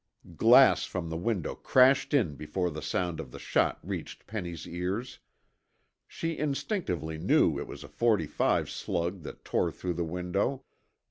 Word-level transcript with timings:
Glass 0.35 0.83
from 0.83 1.09
the 1.11 1.15
window 1.15 1.53
crashed 1.53 2.11
in 2.11 2.33
before 2.33 2.71
the 2.71 2.81
sound 2.81 3.19
of 3.19 3.29
the 3.29 3.37
shot 3.37 3.77
reached 3.83 4.25
Penny's 4.25 4.65
ears. 4.67 5.19
She 6.07 6.35
instinctively 6.39 7.19
knew 7.19 7.59
it 7.59 7.67
was 7.67 7.83
a 7.83 7.87
forty 7.87 8.25
five 8.25 8.67
slug 8.67 9.21
that 9.21 9.45
tore 9.45 9.71
through 9.71 9.93
the 9.93 10.03
window. 10.03 10.63